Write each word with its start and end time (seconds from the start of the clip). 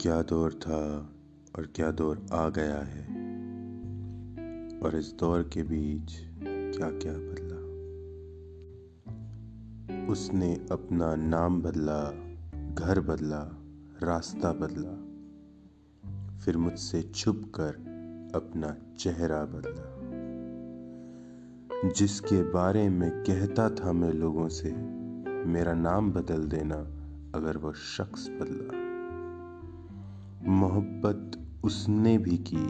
क्या 0.00 0.22
दौर 0.22 0.52
था 0.52 1.08
और 1.58 1.66
क्या 1.74 1.90
दौर 1.90 2.26
आ 2.32 2.48
गया 2.48 2.78
है? 2.78 3.02
और 4.80 4.96
इस 4.96 5.14
दौर 5.20 5.42
के 5.42 5.62
बीच 5.62 6.12
क्या 6.76 6.90
क्या 6.90 7.12
बदला? 7.12 7.58
उसने 10.12 10.54
अपना 10.72 11.14
नाम 11.14 11.62
बदला, 11.62 12.10
घर 12.74 13.00
बदला, 13.00 13.42
रास्ता 14.02 14.52
बदला, 14.52 14.94
फिर 16.38 16.56
मुझसे 16.56 17.02
छुप 17.02 17.52
कर 17.54 17.72
अपना 18.34 18.76
चेहरा 18.98 19.44
बदला, 19.44 19.88
जिसके 21.90 22.42
बारे 22.42 22.88
में 22.88 23.10
कहता 23.10 23.70
था 23.70 23.92
मैं 23.92 24.12
लोगों 24.12 24.48
से, 24.48 24.72
मेरा 25.46 25.74
नाम 25.74 26.12
बदल 26.12 26.48
देना 26.48 26.78
अगर 27.34 27.56
वह 27.56 27.72
शख्स 27.72 28.28
बदला। 28.28 28.89
मोहब्बत 30.42 31.48
उसने 31.64 32.18
भी 32.18 32.38
की 32.38 32.66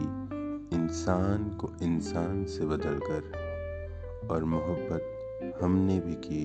इंसान 0.77 1.49
को 1.51 1.73
इंसान 1.83 2.45
से 2.45 2.67
बदल 2.67 3.01
कर 3.03 4.29
और 4.31 4.45
मोहब्बत 4.45 5.59
हमने 5.63 6.01
भी 6.01 6.15
की 6.15 6.45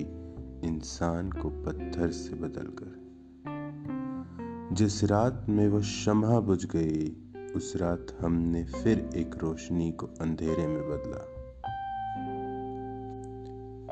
इंसान 0.68 1.32
को 1.32 1.48
पत्थर 1.48 2.10
से 2.10 2.34
बदल 2.34 2.66
कर 2.66 3.06
जिस 4.72 5.04
रात 5.04 5.46
में 5.48 5.68
वो 5.68 5.82
शम्हा 5.82 6.40
बुझ 6.40 6.66
गई, 6.66 7.16
उस 7.56 7.76
रात 7.76 8.06
हमने 8.20 8.64
फिर 8.64 9.10
एक 9.16 9.34
रोशनी 9.38 9.92
को 9.92 10.06
अंधेरे 10.06 10.66
में 10.66 10.88
बदला। 10.90 11.18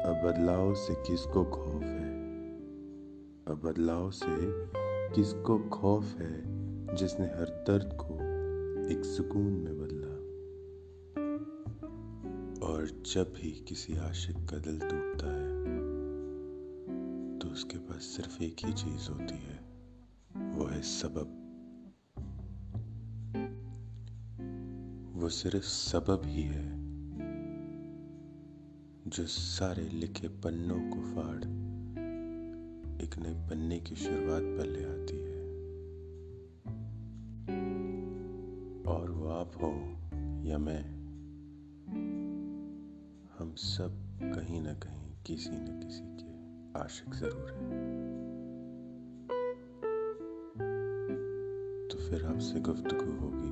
अब 0.03 0.27
बदलाव 0.27 0.75
से 0.75 0.95
किसको 0.95 1.45
खौफ 1.45 1.83
है? 1.83 2.15
अब 3.49 3.61
बदलाव 3.65 4.11
से 4.11 4.37
किसको 5.15 5.59
खौफ 5.59 6.19
है? 6.19 6.64
जिसने 6.93 7.27
हर 7.27 7.65
दर्द 7.69 7.91
को 7.93 8.15
एक 8.93 9.05
सुकून 9.05 9.53
में 9.53 9.79
बदला। 9.79 10.15
और 12.67 12.87
जब 13.15 13.33
भी 13.33 13.51
किसी 13.69 13.97
आशिक 13.97 14.37
का 14.37 14.59
दिल 14.59 14.79
टूटता 14.81 15.27
है 15.27 15.55
तो 17.39 17.49
उसके 17.49 17.79
पास 17.79 18.03
सिर्फ़ 18.03 18.43
एक 18.43 18.57
ही 18.65 18.73
चीज़ 18.73 19.11
होती 19.11 19.35
है, 19.35 19.59
वो 20.51 20.65
है 20.65 20.83
सबब। 20.83 21.41
वो 25.15 25.29
सिर्फ़ 25.29 25.65
सबब 25.65 26.23
ही 26.25 26.43
है, 26.43 26.85
जो 29.07 29.27
सारे 29.27 29.83
लिखे 29.83 30.29
पन्नों 30.29 30.81
को 30.81 31.01
फाड़, 31.03 31.43
एक 33.03 33.19
नए 33.19 33.35
पन्ने 33.49 33.79
की 33.81 33.95
शुरुआत 33.97 34.43
पर 34.43 34.67
ले 34.67 34.85
आती 34.85 34.94
और 38.95 39.11
वो 39.11 39.29
आप 39.29 39.53
हो 39.57 39.69
या 40.49 40.59
मैं, 40.59 40.83
हम 43.39 43.55
सब 43.55 43.97
कहीं 44.23 44.61
ना 44.61 44.73
कहीं 44.73 45.13
किसी 45.27 45.51
न 45.53 45.81
किसी 45.83 46.05
के 46.17 46.31
आशिक 46.81 47.15
ज़रूर 47.15 47.51
हैं। 47.51 47.73
तो 51.91 51.99
फिर 51.99 52.25
आपसे 52.25 52.61
गुफ्तगु 52.61 53.13
होगी 53.13 53.51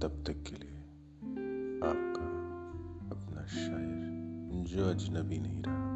तब 0.00 0.22
तक 0.26 0.42
के 0.42 0.56
लिए 0.56 0.78
आपका 1.90 2.28
अपना 3.16 3.46
शायर 3.46 4.64
जो 4.66 4.90
अजनबी 4.90 5.38
नहीं 5.38 5.62
रहा 5.62 5.86